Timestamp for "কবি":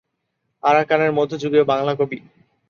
1.95-2.17